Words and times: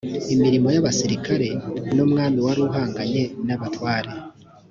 imirimo 0.33 0.67
y 0.75 0.77
abasirikare 0.81 1.49
n 1.95 1.97
umwami 2.05 2.39
wari 2.45 2.59
uhanganye 2.67 3.23
n 3.45 3.49
abatware 3.55 4.11